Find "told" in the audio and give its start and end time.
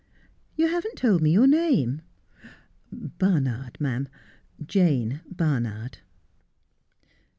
0.95-1.21